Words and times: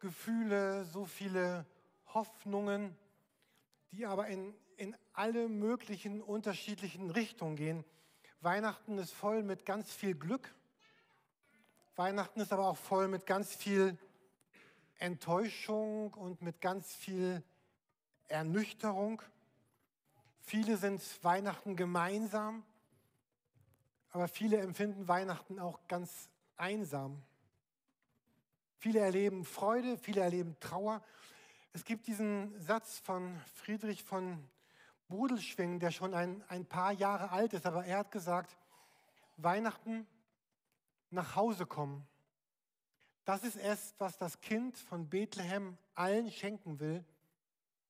Gefühle, 0.00 0.84
so 0.84 1.04
viele 1.04 1.66
Hoffnungen, 2.14 2.96
die 3.92 4.06
aber 4.06 4.28
in, 4.28 4.54
in 4.76 4.96
alle 5.12 5.48
möglichen 5.48 6.22
unterschiedlichen 6.22 7.10
Richtungen 7.10 7.56
gehen. 7.56 7.84
Weihnachten 8.40 8.98
ist 8.98 9.12
voll 9.12 9.42
mit 9.42 9.66
ganz 9.66 9.92
viel 9.92 10.14
Glück. 10.14 10.54
Weihnachten 11.96 12.40
ist 12.40 12.52
aber 12.52 12.68
auch 12.68 12.76
voll 12.76 13.08
mit 13.08 13.26
ganz 13.26 13.54
viel 13.54 13.98
Enttäuschung 14.98 16.14
und 16.14 16.42
mit 16.42 16.60
ganz 16.60 16.92
viel 16.94 17.42
Ernüchterung. 18.28 19.22
Viele 20.40 20.76
sind 20.76 21.02
Weihnachten 21.24 21.76
gemeinsam, 21.76 22.64
aber 24.10 24.28
viele 24.28 24.58
empfinden 24.58 25.08
Weihnachten 25.08 25.58
auch 25.58 25.80
ganz 25.88 26.30
einsam. 26.56 27.22
Viele 28.80 29.00
erleben 29.00 29.44
Freude, 29.44 29.98
viele 29.98 30.20
erleben 30.20 30.56
Trauer. 30.60 31.02
Es 31.72 31.84
gibt 31.84 32.06
diesen 32.06 32.58
Satz 32.60 33.00
von 33.00 33.36
Friedrich 33.54 34.04
von 34.04 34.48
Bodelschwing, 35.08 35.80
der 35.80 35.90
schon 35.90 36.14
ein, 36.14 36.44
ein 36.48 36.64
paar 36.64 36.92
Jahre 36.92 37.30
alt 37.30 37.54
ist, 37.54 37.66
aber 37.66 37.84
er 37.84 37.98
hat 37.98 38.12
gesagt, 38.12 38.56
Weihnachten 39.36 40.06
nach 41.10 41.34
Hause 41.34 41.66
kommen. 41.66 42.06
Das 43.24 43.42
ist 43.42 43.56
es, 43.56 43.94
was 43.98 44.16
das 44.16 44.40
Kind 44.40 44.78
von 44.78 45.08
Bethlehem 45.08 45.76
allen 45.94 46.30
schenken 46.30 46.78
will, 46.78 47.04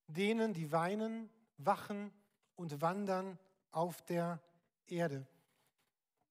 denen, 0.07 0.53
die 0.53 0.71
weinen, 0.71 1.29
wachen 1.57 2.11
und 2.55 2.81
wandern 2.81 3.37
auf 3.71 4.01
der 4.05 4.41
Erde. 4.87 5.27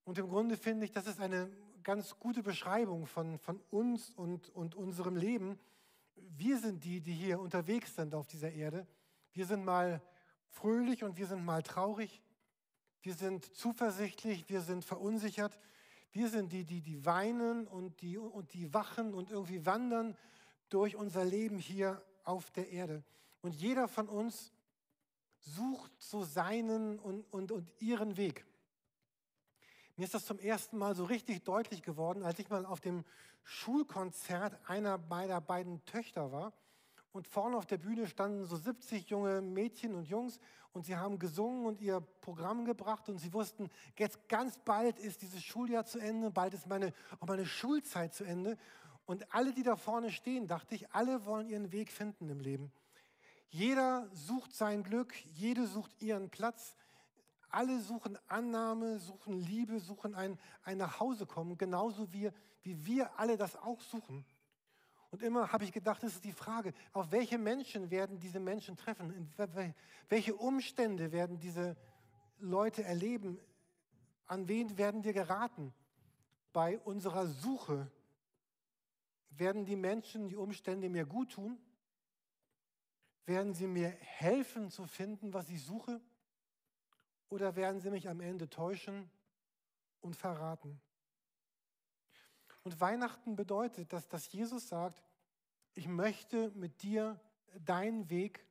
Und 0.04 0.18
im 0.18 0.28
Grunde 0.28 0.56
finde 0.56 0.84
ich, 0.84 0.90
das 0.90 1.06
ist 1.06 1.20
eine 1.20 1.48
ganz 1.82 2.18
gute 2.18 2.42
Beschreibung 2.42 3.06
von, 3.06 3.38
von 3.38 3.60
uns 3.70 4.10
und, 4.10 4.50
und 4.50 4.74
unserem 4.74 5.16
Leben. 5.16 5.58
Wir 6.36 6.58
sind 6.58 6.84
die, 6.84 7.00
die 7.00 7.12
hier 7.12 7.40
unterwegs 7.40 7.94
sind 7.94 8.14
auf 8.14 8.26
dieser 8.26 8.52
Erde. 8.52 8.86
Wir 9.32 9.46
sind 9.46 9.64
mal 9.64 10.02
fröhlich 10.48 11.04
und 11.04 11.16
wir 11.16 11.26
sind 11.26 11.44
mal 11.44 11.62
traurig. 11.62 12.22
Wir 13.02 13.14
sind 13.14 13.44
zuversichtlich, 13.54 14.48
wir 14.48 14.60
sind 14.60 14.84
verunsichert. 14.84 15.58
Wir 16.10 16.28
sind 16.28 16.52
die, 16.52 16.64
die, 16.64 16.80
die 16.80 17.04
weinen 17.04 17.66
und 17.66 18.00
die, 18.00 18.18
und 18.18 18.52
die 18.54 18.72
wachen 18.72 19.14
und 19.14 19.30
irgendwie 19.30 19.64
wandern 19.66 20.16
durch 20.68 20.96
unser 20.96 21.24
Leben 21.24 21.58
hier 21.58 22.02
auf 22.24 22.50
der 22.50 22.70
Erde. 22.70 23.04
Und 23.40 23.54
jeder 23.54 23.88
von 23.88 24.08
uns 24.08 24.52
sucht 25.40 25.92
so 25.98 26.24
seinen 26.24 26.98
und, 26.98 27.24
und, 27.32 27.52
und 27.52 27.72
ihren 27.80 28.16
Weg. 28.16 28.44
Mir 29.98 30.04
ist 30.04 30.14
das 30.14 30.26
zum 30.26 30.38
ersten 30.38 30.78
Mal 30.78 30.94
so 30.94 31.02
richtig 31.02 31.42
deutlich 31.42 31.82
geworden, 31.82 32.22
als 32.22 32.38
ich 32.38 32.48
mal 32.50 32.64
auf 32.64 32.80
dem 32.80 33.04
Schulkonzert 33.42 34.56
einer 34.68 34.96
meiner 34.96 35.40
beiden 35.40 35.84
Töchter 35.86 36.30
war. 36.30 36.52
Und 37.10 37.26
vorne 37.26 37.56
auf 37.56 37.66
der 37.66 37.78
Bühne 37.78 38.06
standen 38.06 38.44
so 38.44 38.54
70 38.54 39.10
junge 39.10 39.40
Mädchen 39.40 39.96
und 39.96 40.04
Jungs 40.04 40.38
und 40.72 40.86
sie 40.86 40.94
haben 40.94 41.18
gesungen 41.18 41.66
und 41.66 41.80
ihr 41.80 42.00
Programm 42.20 42.64
gebracht 42.64 43.08
und 43.08 43.18
sie 43.18 43.32
wussten, 43.32 43.70
jetzt 43.96 44.28
ganz 44.28 44.56
bald 44.58 45.00
ist 45.00 45.22
dieses 45.22 45.42
Schuljahr 45.42 45.84
zu 45.84 45.98
Ende, 45.98 46.30
bald 46.30 46.54
ist 46.54 46.68
meine, 46.68 46.94
auch 47.18 47.26
meine 47.26 47.44
Schulzeit 47.44 48.14
zu 48.14 48.22
Ende. 48.22 48.56
Und 49.04 49.34
alle, 49.34 49.52
die 49.52 49.64
da 49.64 49.74
vorne 49.74 50.12
stehen, 50.12 50.46
dachte 50.46 50.76
ich, 50.76 50.92
alle 50.92 51.24
wollen 51.24 51.48
ihren 51.48 51.72
Weg 51.72 51.90
finden 51.90 52.28
im 52.28 52.38
Leben. 52.38 52.70
Jeder 53.48 54.08
sucht 54.12 54.54
sein 54.54 54.84
Glück, 54.84 55.12
jede 55.24 55.66
sucht 55.66 56.00
ihren 56.00 56.30
Platz, 56.30 56.76
alle 57.50 57.80
suchen 57.80 58.18
Annahme, 58.26 58.98
suchen 58.98 59.40
Liebe, 59.40 59.80
suchen 59.80 60.14
ein, 60.14 60.38
ein 60.62 60.78
Nachhausekommen, 60.78 61.56
genauso 61.56 62.12
wie, 62.12 62.30
wie 62.62 62.86
wir 62.86 63.18
alle 63.18 63.36
das 63.36 63.56
auch 63.56 63.80
suchen. 63.80 64.24
Und 65.10 65.22
immer 65.22 65.52
habe 65.52 65.64
ich 65.64 65.72
gedacht, 65.72 66.02
das 66.02 66.16
ist 66.16 66.24
die 66.24 66.32
Frage, 66.32 66.74
auf 66.92 67.10
welche 67.10 67.38
Menschen 67.38 67.90
werden 67.90 68.20
diese 68.20 68.40
Menschen 68.40 68.76
treffen? 68.76 69.10
In 69.12 69.28
welche 70.08 70.36
Umstände 70.36 71.12
werden 71.12 71.38
diese 71.38 71.76
Leute 72.38 72.84
erleben? 72.84 73.40
An 74.26 74.48
wen 74.48 74.76
werden 74.76 75.04
wir 75.04 75.14
geraten 75.14 75.72
bei 76.52 76.78
unserer 76.78 77.26
Suche? 77.26 77.90
Werden 79.30 79.64
die 79.64 79.76
Menschen, 79.76 80.28
die 80.28 80.36
Umstände 80.36 80.90
mir 80.90 81.06
gut 81.06 81.32
tun? 81.32 81.58
Werden 83.24 83.54
sie 83.54 83.66
mir 83.66 83.88
helfen 83.88 84.70
zu 84.70 84.86
finden, 84.86 85.32
was 85.32 85.48
ich 85.48 85.62
suche? 85.62 86.00
Oder 87.30 87.56
werden 87.56 87.80
sie 87.80 87.90
mich 87.90 88.08
am 88.08 88.20
Ende 88.20 88.48
täuschen 88.48 89.10
und 90.00 90.16
verraten? 90.16 90.80
Und 92.64 92.80
Weihnachten 92.80 93.36
bedeutet, 93.36 93.92
dass, 93.92 94.08
dass 94.08 94.30
Jesus 94.32 94.68
sagt, 94.68 95.02
ich 95.74 95.86
möchte 95.86 96.50
mit 96.50 96.82
dir 96.82 97.18
deinen 97.64 98.10
Weg, 98.10 98.44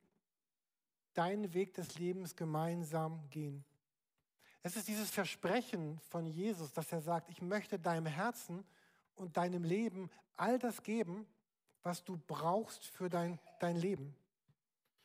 deinen 1.14 1.52
Weg 1.54 1.74
des 1.74 1.98
Lebens 1.98 2.34
gemeinsam 2.36 3.28
gehen. 3.30 3.64
Es 4.62 4.76
ist 4.76 4.88
dieses 4.88 5.10
Versprechen 5.10 6.00
von 6.00 6.26
Jesus, 6.26 6.72
dass 6.72 6.90
er 6.92 7.00
sagt, 7.00 7.30
ich 7.30 7.40
möchte 7.40 7.78
deinem 7.78 8.06
Herzen 8.06 8.64
und 9.14 9.36
deinem 9.36 9.64
Leben 9.64 10.10
all 10.36 10.58
das 10.58 10.82
geben, 10.82 11.26
was 11.82 12.04
du 12.04 12.16
brauchst 12.26 12.84
für 12.84 13.08
dein, 13.08 13.38
dein 13.60 13.76
Leben. 13.76 14.14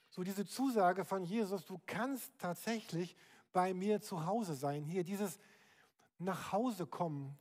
So 0.10 0.24
diese 0.24 0.46
Zusage 0.46 1.06
von 1.06 1.24
Jesus, 1.24 1.66
du 1.66 1.80
kannst 1.86 2.38
tatsächlich 2.38 3.16
bei 3.54 3.74
mir 3.74 4.02
zu 4.02 4.26
Hause 4.26 4.56
sein. 4.56 4.84
Hier 4.84 5.04
dieses 5.04 5.40
nach 6.18 6.52
Hause 6.52 6.86
kommen, 6.86 7.38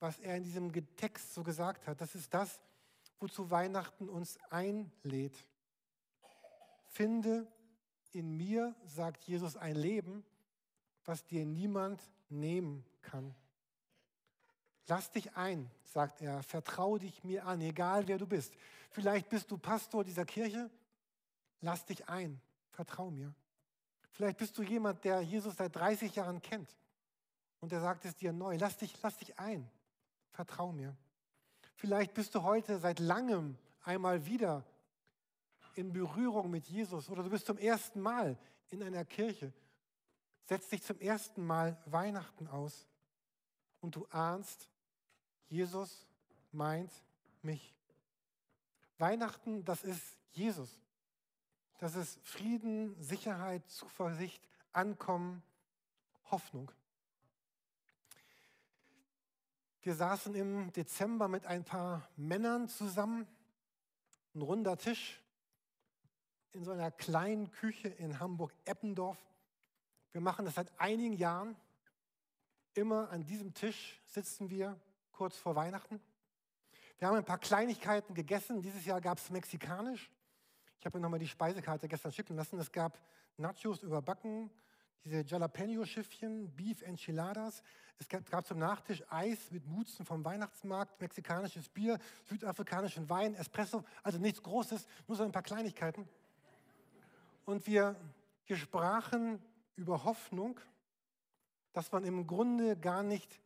was 0.00 0.18
er 0.18 0.36
in 0.36 0.42
diesem 0.42 0.72
Text 0.96 1.32
so 1.32 1.42
gesagt 1.42 1.86
hat, 1.86 2.00
das 2.00 2.14
ist 2.14 2.34
das, 2.34 2.60
wozu 3.20 3.50
Weihnachten 3.50 4.08
uns 4.08 4.38
einlädt. 4.50 5.36
Finde 6.86 7.46
in 8.10 8.36
mir, 8.36 8.74
sagt 8.84 9.24
Jesus, 9.24 9.56
ein 9.56 9.76
Leben, 9.76 10.24
was 11.04 11.24
dir 11.24 11.46
niemand 11.46 12.02
nehmen 12.28 12.84
kann. 13.00 13.34
Lass 14.88 15.10
dich 15.10 15.36
ein, 15.36 15.70
sagt 15.84 16.20
er, 16.20 16.42
vertraue 16.42 16.98
dich 16.98 17.22
mir 17.24 17.46
an, 17.46 17.60
egal 17.60 18.08
wer 18.08 18.18
du 18.18 18.26
bist. 18.26 18.52
Vielleicht 18.90 19.28
bist 19.28 19.50
du 19.50 19.56
Pastor 19.56 20.04
dieser 20.04 20.24
Kirche, 20.24 20.70
lass 21.60 21.86
dich 21.86 22.08
ein, 22.08 22.40
vertrau 22.72 23.10
mir. 23.10 23.32
Vielleicht 24.12 24.38
bist 24.38 24.56
du 24.58 24.62
jemand, 24.62 25.04
der 25.04 25.20
Jesus 25.22 25.56
seit 25.56 25.74
30 25.74 26.14
Jahren 26.14 26.40
kennt 26.40 26.76
und 27.60 27.72
der 27.72 27.80
sagt 27.80 28.04
es 28.04 28.14
dir 28.14 28.32
neu. 28.32 28.56
Lass 28.58 28.76
dich, 28.76 28.94
lass 29.02 29.16
dich 29.18 29.38
ein. 29.38 29.68
Vertrau 30.30 30.72
mir. 30.72 30.96
Vielleicht 31.74 32.14
bist 32.14 32.34
du 32.34 32.42
heute 32.42 32.78
seit 32.78 32.98
langem 32.98 33.56
einmal 33.82 34.26
wieder 34.26 34.64
in 35.74 35.92
Berührung 35.92 36.50
mit 36.50 36.66
Jesus 36.66 37.08
oder 37.08 37.22
du 37.22 37.30
bist 37.30 37.46
zum 37.46 37.58
ersten 37.58 38.00
Mal 38.00 38.38
in 38.70 38.82
einer 38.82 39.04
Kirche. 39.04 39.52
Setz 40.44 40.68
dich 40.68 40.82
zum 40.82 40.98
ersten 41.00 41.44
Mal 41.46 41.80
Weihnachten 41.86 42.46
aus 42.48 42.86
und 43.80 43.96
du 43.96 44.06
ahnst, 44.10 44.68
Jesus 45.48 46.06
meint 46.50 46.92
mich. 47.42 47.74
Weihnachten, 48.98 49.64
das 49.64 49.82
ist 49.82 50.18
Jesus. 50.32 50.80
Das 51.78 51.96
ist 51.96 52.20
Frieden, 52.22 52.94
Sicherheit, 53.02 53.68
Zuversicht, 53.68 54.46
Ankommen, 54.72 55.42
Hoffnung. 56.30 56.70
Wir 59.82 59.94
saßen 59.94 60.34
im 60.34 60.72
Dezember 60.72 61.26
mit 61.26 61.44
ein 61.46 61.64
paar 61.64 62.08
Männern 62.16 62.68
zusammen, 62.68 63.26
ein 64.34 64.42
runder 64.42 64.78
Tisch 64.78 65.20
in 66.52 66.64
so 66.64 66.70
einer 66.70 66.90
kleinen 66.90 67.50
Küche 67.50 67.88
in 67.88 68.20
Hamburg-Eppendorf. 68.20 69.18
Wir 70.12 70.20
machen 70.20 70.44
das 70.44 70.54
seit 70.54 70.70
einigen 70.78 71.14
Jahren. 71.14 71.56
Immer 72.74 73.10
an 73.10 73.24
diesem 73.24 73.54
Tisch 73.54 74.00
sitzen 74.06 74.50
wir 74.50 74.78
kurz 75.10 75.36
vor 75.36 75.56
Weihnachten. 75.56 76.00
Wir 76.98 77.08
haben 77.08 77.16
ein 77.16 77.24
paar 77.24 77.38
Kleinigkeiten 77.38 78.14
gegessen. 78.14 78.62
Dieses 78.62 78.84
Jahr 78.84 79.00
gab 79.00 79.18
es 79.18 79.30
mexikanisch. 79.30 80.10
Ich 80.82 80.86
habe 80.86 80.98
mir 80.98 81.02
nochmal 81.02 81.20
die 81.20 81.28
Speisekarte 81.28 81.86
gestern 81.86 82.10
schicken 82.10 82.34
lassen. 82.34 82.58
Es 82.58 82.72
gab 82.72 82.98
Nachos 83.36 83.84
überbacken, 83.84 84.50
diese 85.04 85.20
Jalapeno-Schiffchen, 85.20 86.50
Beef 86.56 86.82
Enchiladas. 86.82 87.62
Es 88.00 88.08
gab, 88.08 88.28
gab, 88.28 88.44
zum 88.44 88.58
Nachtisch 88.58 89.04
Eis 89.08 89.52
mit 89.52 89.64
Mutzen 89.64 90.04
vom 90.04 90.24
Weihnachtsmarkt, 90.24 91.00
mexikanisches 91.00 91.68
Bier, 91.68 92.00
südafrikanischen 92.24 93.08
Wein, 93.08 93.36
Espresso. 93.36 93.84
Also 94.02 94.18
nichts 94.18 94.42
Großes, 94.42 94.88
nur 95.06 95.16
so 95.16 95.22
ein 95.22 95.30
paar 95.30 95.44
Kleinigkeiten. 95.44 96.08
Und 97.44 97.64
wir, 97.68 97.94
wir 98.46 98.56
sprachen 98.56 99.40
über 99.76 100.02
Hoffnung, 100.02 100.58
dass 101.74 101.92
man 101.92 102.02
im 102.02 102.26
Grunde 102.26 102.76
gar 102.76 103.04
nicht 103.04 103.38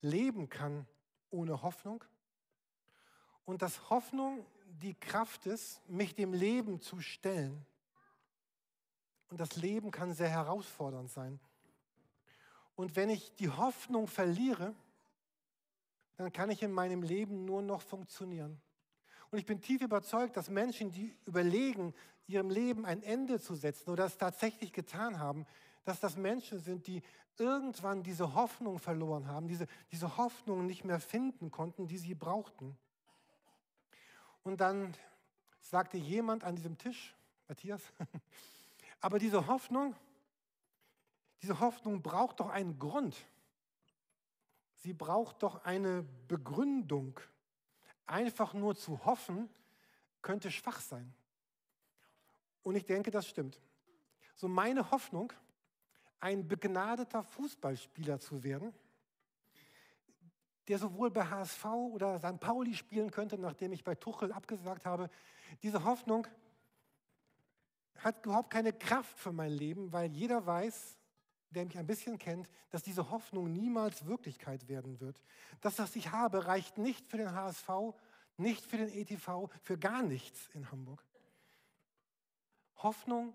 leben 0.00 0.48
kann 0.48 0.86
ohne 1.30 1.60
Hoffnung. 1.60 2.04
Und 3.44 3.62
dass 3.62 3.90
Hoffnung 3.90 4.46
die 4.82 4.94
Kraft 4.94 5.46
ist, 5.46 5.80
mich 5.88 6.14
dem 6.14 6.32
Leben 6.32 6.80
zu 6.80 7.00
stellen. 7.00 7.64
Und 9.30 9.40
das 9.40 9.56
Leben 9.56 9.90
kann 9.90 10.14
sehr 10.14 10.28
herausfordernd 10.28 11.10
sein. 11.10 11.40
Und 12.76 12.96
wenn 12.96 13.10
ich 13.10 13.34
die 13.36 13.50
Hoffnung 13.50 14.06
verliere, 14.06 14.74
dann 16.16 16.32
kann 16.32 16.50
ich 16.50 16.62
in 16.62 16.72
meinem 16.72 17.02
Leben 17.02 17.44
nur 17.44 17.62
noch 17.62 17.82
funktionieren. 17.82 18.60
Und 19.30 19.38
ich 19.38 19.46
bin 19.46 19.60
tief 19.60 19.82
überzeugt, 19.82 20.36
dass 20.36 20.48
Menschen, 20.48 20.90
die 20.90 21.16
überlegen, 21.26 21.94
ihrem 22.26 22.50
Leben 22.50 22.84
ein 22.86 23.02
Ende 23.02 23.40
zu 23.40 23.54
setzen 23.54 23.90
oder 23.90 24.04
es 24.04 24.16
tatsächlich 24.16 24.72
getan 24.72 25.18
haben, 25.18 25.46
dass 25.84 26.00
das 26.00 26.16
Menschen 26.16 26.60
sind, 26.60 26.86
die 26.86 27.02
irgendwann 27.36 28.02
diese 28.02 28.34
Hoffnung 28.34 28.78
verloren 28.78 29.26
haben, 29.26 29.48
diese, 29.48 29.66
diese 29.90 30.16
Hoffnung 30.16 30.66
nicht 30.66 30.84
mehr 30.84 31.00
finden 31.00 31.50
konnten, 31.50 31.88
die 31.88 31.98
sie 31.98 32.14
brauchten. 32.14 32.76
Und 34.44 34.60
dann 34.60 34.94
sagte 35.60 35.96
jemand 35.96 36.44
an 36.44 36.54
diesem 36.54 36.78
Tisch, 36.78 37.14
Matthias, 37.48 37.82
aber 39.00 39.18
diese 39.18 39.46
Hoffnung, 39.46 39.96
diese 41.42 41.60
Hoffnung 41.60 42.02
braucht 42.02 42.40
doch 42.40 42.50
einen 42.50 42.78
Grund. 42.78 43.16
Sie 44.76 44.92
braucht 44.92 45.42
doch 45.42 45.64
eine 45.64 46.02
Begründung. 46.28 47.18
Einfach 48.06 48.52
nur 48.52 48.76
zu 48.76 49.04
hoffen, 49.06 49.48
könnte 50.20 50.50
schwach 50.50 50.80
sein. 50.80 51.14
Und 52.62 52.76
ich 52.76 52.84
denke, 52.84 53.10
das 53.10 53.26
stimmt. 53.26 53.60
So 54.34 54.46
meine 54.46 54.90
Hoffnung, 54.90 55.32
ein 56.20 56.46
begnadeter 56.46 57.22
Fußballspieler 57.22 58.20
zu 58.20 58.42
werden, 58.44 58.74
der 60.68 60.78
sowohl 60.78 61.10
bei 61.10 61.26
HSV 61.26 61.64
oder 61.64 62.18
St. 62.18 62.40
Pauli 62.40 62.74
spielen 62.74 63.10
könnte, 63.10 63.38
nachdem 63.38 63.72
ich 63.72 63.84
bei 63.84 63.94
Tuchel 63.94 64.32
abgesagt 64.32 64.86
habe. 64.86 65.10
Diese 65.62 65.84
Hoffnung 65.84 66.26
hat 67.98 68.24
überhaupt 68.24 68.50
keine 68.50 68.72
Kraft 68.72 69.18
für 69.18 69.32
mein 69.32 69.52
Leben, 69.52 69.92
weil 69.92 70.10
jeder 70.12 70.46
weiß, 70.46 70.96
der 71.50 71.64
mich 71.64 71.78
ein 71.78 71.86
bisschen 71.86 72.18
kennt, 72.18 72.50
dass 72.70 72.82
diese 72.82 73.10
Hoffnung 73.10 73.52
niemals 73.52 74.06
Wirklichkeit 74.06 74.68
werden 74.68 75.00
wird. 75.00 75.20
Das, 75.60 75.78
was 75.78 75.94
ich 75.96 76.10
habe, 76.10 76.46
reicht 76.46 76.78
nicht 76.78 77.06
für 77.08 77.16
den 77.16 77.32
HSV, 77.32 77.68
nicht 78.36 78.64
für 78.64 78.76
den 78.76 78.88
ETV, 78.88 79.48
für 79.62 79.78
gar 79.78 80.02
nichts 80.02 80.48
in 80.54 80.70
Hamburg. 80.70 81.04
Hoffnung, 82.76 83.32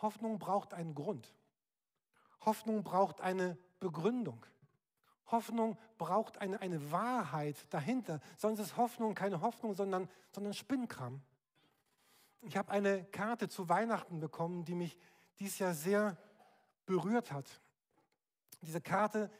Hoffnung 0.00 0.38
braucht 0.38 0.72
einen 0.72 0.94
Grund. 0.94 1.34
Hoffnung 2.40 2.82
braucht 2.82 3.20
eine 3.20 3.58
Begründung. 3.78 4.44
Hoffnung 5.30 5.78
braucht 5.98 6.38
eine, 6.38 6.60
eine 6.60 6.90
Wahrheit 6.90 7.56
dahinter. 7.70 8.20
Sonst 8.36 8.60
ist 8.60 8.76
Hoffnung 8.76 9.14
keine 9.14 9.40
Hoffnung, 9.40 9.74
sondern, 9.74 10.08
sondern 10.32 10.54
Spinnkram. 10.54 11.20
Ich 12.42 12.56
habe 12.56 12.70
eine 12.70 13.04
Karte 13.04 13.48
zu 13.48 13.68
Weihnachten 13.68 14.20
bekommen, 14.20 14.64
die 14.64 14.74
mich 14.74 14.96
dieses 15.38 15.58
Jahr 15.58 15.74
sehr 15.74 16.16
berührt 16.86 17.32
hat. 17.32 17.60
Diese 18.62 18.80
Karte, 18.80 19.30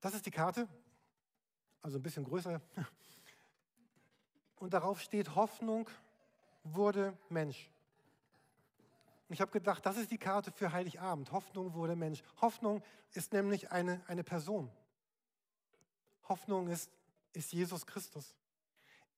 das 0.00 0.14
ist 0.14 0.26
die 0.26 0.30
Karte, 0.30 0.68
also 1.82 1.98
ein 1.98 2.02
bisschen 2.02 2.24
größer. 2.24 2.60
Und 4.56 4.74
darauf 4.74 5.00
steht, 5.00 5.34
Hoffnung 5.34 5.88
wurde 6.64 7.16
Mensch. 7.28 7.70
Und 9.28 9.34
ich 9.34 9.40
habe 9.40 9.50
gedacht, 9.50 9.84
das 9.84 9.96
ist 9.96 10.10
die 10.10 10.18
Karte 10.18 10.50
für 10.50 10.72
Heiligabend. 10.72 11.32
Hoffnung 11.32 11.74
wurde 11.74 11.94
Mensch. 11.94 12.22
Hoffnung 12.40 12.82
ist 13.12 13.32
nämlich 13.32 13.70
eine, 13.70 14.02
eine 14.06 14.24
Person. 14.24 14.70
Hoffnung 16.28 16.68
ist, 16.68 16.90
ist 17.32 17.52
Jesus 17.52 17.86
Christus. 17.86 18.34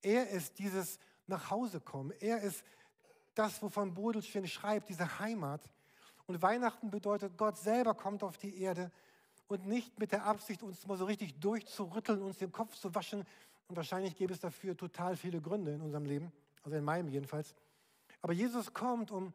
Er 0.03 0.29
ist 0.31 0.59
dieses 0.59 0.99
Nachhausekommen. 1.27 2.13
Er 2.21 2.41
ist 2.41 2.65
das, 3.35 3.63
wovon 3.63 3.95
Bodelstein 3.95 4.47
schreibt, 4.47 4.89
diese 4.89 5.19
Heimat. 5.19 5.63
Und 6.27 6.43
Weihnachten 6.43 6.91
bedeutet, 6.91 7.37
Gott 7.37 7.59
selber 7.59 7.95
kommt 7.95 8.23
auf 8.23 8.39
die 8.39 8.61
Erde 8.61 8.91
und 9.49 9.67
nicht 9.67 9.99
mit 9.99 10.13
der 10.13 10.25
Absicht, 10.25 10.63
uns 10.63 10.87
mal 10.87 10.97
so 10.97 11.05
richtig 11.05 11.39
durchzurütteln, 11.41 12.23
uns 12.23 12.39
den 12.39 12.53
Kopf 12.53 12.77
zu 12.77 12.95
waschen. 12.95 13.27
Und 13.69 13.77
wahrscheinlich 13.77 14.17
gäbe 14.17 14.33
es 14.33 14.41
dafür 14.41 14.77
total 14.77 15.17
viele 15.17 15.41
Gründe 15.41 15.73
in 15.73 15.81
unserem 15.81 16.05
Leben, 16.05 16.33
also 16.63 16.77
in 16.77 16.85
meinem 16.85 17.09
jedenfalls. 17.09 17.55
Aber 18.23 18.33
Jesus 18.33 18.73
kommt, 18.73 19.11
um 19.11 19.33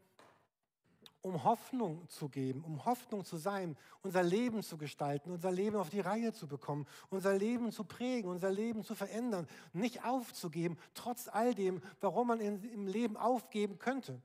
um 1.26 1.44
Hoffnung 1.44 2.08
zu 2.08 2.30
geben, 2.30 2.64
um 2.64 2.86
Hoffnung 2.86 3.26
zu 3.26 3.38
sein, 3.38 3.76
unser 4.04 4.22
Leben 4.22 4.62
zu 4.62 4.78
gestalten, 4.78 5.32
unser 5.32 5.52
Leben 5.52 5.76
auf 5.76 5.90
die 5.90 6.00
Reihe 6.00 6.34
zu 6.34 6.48
bekommen, 6.48 6.86
unser 7.10 7.36
Leben 7.36 7.72
zu 7.72 7.84
prägen, 7.84 8.30
unser 8.30 8.52
Leben 8.52 8.84
zu 8.84 8.94
verändern, 8.94 9.48
nicht 9.74 10.06
aufzugeben, 10.06 10.78
trotz 10.94 11.28
all 11.28 11.56
dem, 11.56 11.82
warum 12.00 12.28
man 12.28 12.40
in, 12.40 12.64
im 12.66 12.86
Leben 12.86 13.18
aufgeben 13.18 13.80
könnte. 13.80 14.22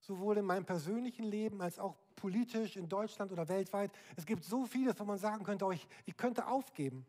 Sowohl 0.00 0.38
in 0.38 0.44
meinem 0.44 0.64
persönlichen 0.64 1.24
Leben 1.24 1.62
als 1.62 1.78
auch 1.78 1.94
politisch 2.16 2.76
in 2.76 2.88
Deutschland 2.88 3.30
oder 3.30 3.46
weltweit. 3.46 3.92
Es 4.16 4.26
gibt 4.26 4.42
so 4.42 4.66
vieles, 4.66 4.98
wo 4.98 5.04
man 5.04 5.18
sagen 5.18 5.44
könnte, 5.44 5.64
oh, 5.64 5.70
ich, 5.70 5.86
ich 6.04 6.16
könnte 6.16 6.48
aufgeben. 6.48 7.06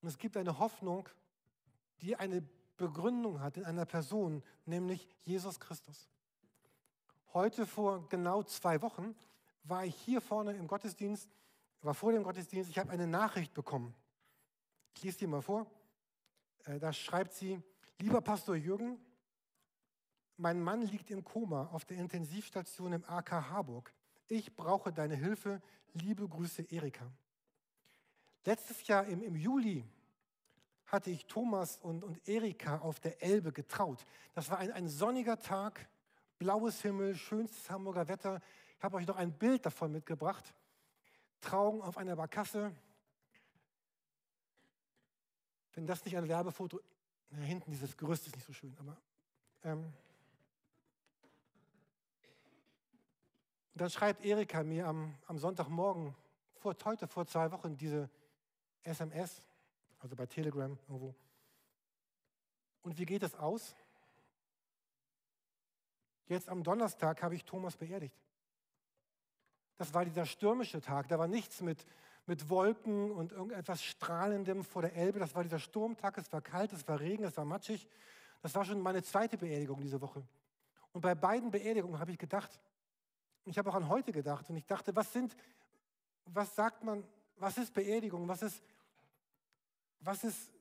Und 0.00 0.08
es 0.08 0.16
gibt 0.16 0.38
eine 0.38 0.58
Hoffnung, 0.58 1.06
die 2.00 2.16
eine 2.16 2.42
Begründung 2.78 3.42
hat 3.42 3.58
in 3.58 3.66
einer 3.66 3.84
Person, 3.84 4.42
nämlich 4.64 5.06
Jesus 5.26 5.60
Christus. 5.60 6.08
Heute 7.32 7.64
vor 7.64 8.08
genau 8.08 8.42
zwei 8.42 8.82
Wochen 8.82 9.14
war 9.62 9.84
ich 9.84 9.94
hier 9.94 10.20
vorne 10.20 10.52
im 10.54 10.66
Gottesdienst, 10.66 11.30
war 11.80 11.94
vor 11.94 12.10
dem 12.10 12.24
Gottesdienst, 12.24 12.68
ich 12.68 12.78
habe 12.78 12.90
eine 12.90 13.06
Nachricht 13.06 13.54
bekommen. 13.54 13.94
Ich 14.96 15.04
lese 15.04 15.18
die 15.18 15.26
mal 15.28 15.40
vor. 15.40 15.70
Äh, 16.64 16.80
da 16.80 16.92
schreibt 16.92 17.32
sie, 17.34 17.62
lieber 18.00 18.20
Pastor 18.20 18.56
Jürgen, 18.56 18.98
mein 20.38 20.60
Mann 20.60 20.82
liegt 20.82 21.08
im 21.12 21.22
Koma 21.22 21.68
auf 21.72 21.84
der 21.84 21.98
Intensivstation 21.98 22.94
im 22.94 23.04
AK 23.04 23.30
Harburg. 23.30 23.94
Ich 24.26 24.56
brauche 24.56 24.92
deine 24.92 25.14
Hilfe. 25.14 25.62
Liebe 25.92 26.26
Grüße, 26.26 26.62
Erika. 26.62 27.06
Letztes 28.44 28.86
Jahr 28.88 29.06
im, 29.06 29.22
im 29.22 29.36
Juli 29.36 29.84
hatte 30.86 31.10
ich 31.10 31.26
Thomas 31.26 31.76
und, 31.76 32.02
und 32.02 32.26
Erika 32.28 32.78
auf 32.78 32.98
der 32.98 33.22
Elbe 33.22 33.52
getraut. 33.52 34.04
Das 34.34 34.50
war 34.50 34.58
ein, 34.58 34.72
ein 34.72 34.88
sonniger 34.88 35.38
Tag 35.38 35.88
blaues 36.40 36.80
Himmel, 36.80 37.14
schönstes 37.16 37.68
Hamburger 37.70 38.08
Wetter. 38.08 38.40
Ich 38.78 38.82
habe 38.82 38.96
euch 38.96 39.06
noch 39.06 39.16
ein 39.16 39.30
Bild 39.30 39.64
davon 39.66 39.92
mitgebracht. 39.92 40.54
Trauung 41.42 41.82
auf 41.82 41.98
einer 41.98 42.16
Barkasse. 42.16 42.74
Wenn 45.74 45.86
das 45.86 46.02
nicht 46.02 46.16
ein 46.16 46.26
Werbefoto, 46.26 46.80
da 47.28 47.36
hinten 47.36 47.70
dieses 47.70 47.94
Gerüst 47.94 48.26
ist 48.26 48.34
nicht 48.34 48.46
so 48.46 48.54
schön, 48.54 48.74
aber 48.78 48.96
ähm, 49.64 49.92
dann 53.74 53.90
schreibt 53.90 54.24
Erika 54.24 54.64
mir 54.64 54.86
am, 54.86 55.14
am 55.26 55.38
Sonntagmorgen, 55.38 56.16
vor, 56.54 56.74
heute 56.84 57.06
vor 57.06 57.26
zwei 57.26 57.52
Wochen, 57.52 57.76
diese 57.76 58.08
SMS, 58.82 59.42
also 59.98 60.16
bei 60.16 60.24
Telegram 60.24 60.78
irgendwo. 60.88 61.14
Und 62.80 62.96
wie 62.98 63.04
geht 63.04 63.22
es 63.22 63.34
aus? 63.34 63.76
Jetzt 66.30 66.48
am 66.48 66.62
Donnerstag 66.62 67.24
habe 67.24 67.34
ich 67.34 67.44
Thomas 67.44 67.76
beerdigt. 67.76 68.14
Das 69.76 69.92
war 69.94 70.04
dieser 70.04 70.26
stürmische 70.26 70.80
Tag. 70.80 71.08
Da 71.08 71.18
war 71.18 71.26
nichts 71.26 71.60
mit, 71.60 71.84
mit 72.24 72.48
Wolken 72.48 73.10
und 73.10 73.32
irgendetwas 73.32 73.82
Strahlendem 73.82 74.62
vor 74.62 74.82
der 74.82 74.94
Elbe. 74.94 75.18
Das 75.18 75.34
war 75.34 75.42
dieser 75.42 75.58
Sturmtag. 75.58 76.16
Es 76.18 76.32
war 76.32 76.40
kalt, 76.40 76.72
es 76.72 76.86
war 76.86 77.00
Regen, 77.00 77.24
es 77.24 77.36
war 77.36 77.44
matschig. 77.44 77.88
Das 78.42 78.54
war 78.54 78.64
schon 78.64 78.80
meine 78.80 79.02
zweite 79.02 79.38
Beerdigung 79.38 79.80
diese 79.80 80.00
Woche. 80.00 80.22
Und 80.92 81.00
bei 81.00 81.16
beiden 81.16 81.50
Beerdigungen 81.50 81.98
habe 81.98 82.12
ich 82.12 82.18
gedacht, 82.18 82.60
ich 83.44 83.58
habe 83.58 83.68
auch 83.68 83.74
an 83.74 83.88
heute 83.88 84.12
gedacht 84.12 84.48
und 84.50 84.56
ich 84.56 84.66
dachte, 84.66 84.94
was 84.94 85.12
sind, 85.12 85.36
was 86.26 86.54
sagt 86.54 86.84
man, 86.84 87.02
was 87.36 87.58
ist 87.58 87.74
Beerdigung? 87.74 88.28
Was 88.28 88.42
ist, 88.42 88.62
was 89.98 90.22
ist, 90.22 90.52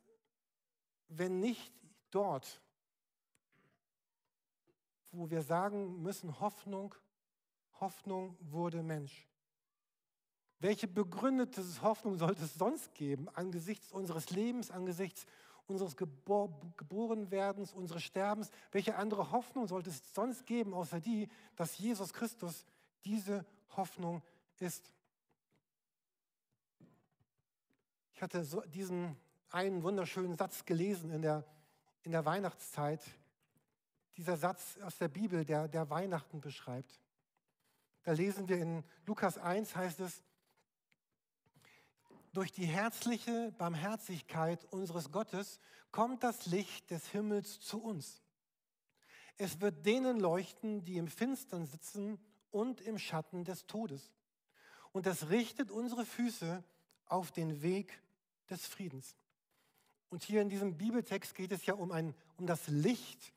wenn 1.09 1.39
nicht 1.39 1.71
dort, 2.09 2.59
wo 5.11 5.29
wir 5.29 5.41
sagen 5.41 6.01
müssen, 6.01 6.39
Hoffnung, 6.39 6.95
Hoffnung 7.79 8.37
wurde 8.39 8.83
Mensch. 8.83 9.27
Welche 10.59 10.87
begründete 10.87 11.63
Hoffnung 11.81 12.17
sollte 12.17 12.43
es 12.43 12.55
sonst 12.55 12.93
geben 12.93 13.29
angesichts 13.29 13.91
unseres 13.91 14.29
Lebens, 14.29 14.71
angesichts 14.71 15.25
unseres 15.67 15.95
Gebor 15.95 16.49
Geborenwerdens, 16.75 17.73
unseres 17.73 18.03
Sterbens? 18.03 18.49
Welche 18.71 18.97
andere 18.97 19.31
Hoffnung 19.31 19.67
sollte 19.67 19.89
es 19.89 20.13
sonst 20.13 20.45
geben, 20.45 20.73
außer 20.73 20.99
die, 20.99 21.29
dass 21.55 21.77
Jesus 21.77 22.13
Christus 22.13 22.65
diese 23.05 23.45
Hoffnung 23.77 24.21
ist? 24.57 24.91
Ich 28.13 28.21
hatte 28.21 28.43
so 28.43 28.59
diesen 28.61 29.15
einen 29.49 29.81
wunderschönen 29.81 30.35
Satz 30.35 30.65
gelesen 30.65 31.09
in 31.11 31.21
der, 31.21 31.45
in 32.03 32.11
der 32.11 32.25
Weihnachtszeit 32.25 33.01
dieser 34.19 34.35
Satz 34.35 34.77
aus 34.83 34.97
der 34.97 35.07
Bibel, 35.07 35.45
der, 35.45 35.69
der 35.69 35.89
Weihnachten 35.89 36.41
beschreibt. 36.41 36.99
Da 38.03 38.11
lesen 38.11 38.49
wir 38.49 38.57
in 38.57 38.83
Lukas 39.05 39.37
1, 39.37 39.77
heißt 39.77 40.01
es, 40.01 40.21
durch 42.33 42.51
die 42.51 42.65
herzliche 42.65 43.53
Barmherzigkeit 43.57 44.65
unseres 44.71 45.13
Gottes 45.13 45.61
kommt 45.91 46.21
das 46.23 46.47
Licht 46.47 46.91
des 46.91 47.07
Himmels 47.07 47.61
zu 47.61 47.81
uns. 47.81 48.21
Es 49.37 49.61
wird 49.61 49.85
denen 49.85 50.19
leuchten, 50.19 50.83
die 50.83 50.97
im 50.97 51.07
Finstern 51.07 51.65
sitzen 51.65 52.19
und 52.51 52.81
im 52.81 52.99
Schatten 52.99 53.45
des 53.45 53.67
Todes. 53.67 54.11
Und 54.91 55.07
es 55.07 55.29
richtet 55.29 55.71
unsere 55.71 56.05
Füße 56.05 56.61
auf 57.05 57.31
den 57.31 57.61
Weg 57.61 58.03
des 58.49 58.67
Friedens. 58.67 59.15
Und 60.09 60.23
hier 60.23 60.41
in 60.41 60.49
diesem 60.49 60.77
Bibeltext 60.77 61.35
geht 61.35 61.53
es 61.53 61.65
ja 61.65 61.75
um, 61.75 61.93
ein, 61.93 62.13
um 62.35 62.47
das 62.47 62.67
Licht. 62.67 63.31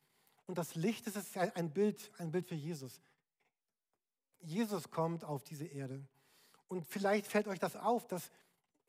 Und 0.52 0.58
das 0.58 0.74
Licht 0.74 1.06
ist 1.06 1.34
ein 1.38 1.70
Bild, 1.70 2.12
ein 2.18 2.30
Bild 2.30 2.46
für 2.46 2.54
Jesus. 2.54 3.00
Jesus 4.42 4.90
kommt 4.90 5.24
auf 5.24 5.42
diese 5.44 5.64
Erde. 5.64 6.06
Und 6.68 6.84
vielleicht 6.84 7.26
fällt 7.26 7.48
euch 7.48 7.58
das 7.58 7.74
auf, 7.74 8.06
dass 8.06 8.30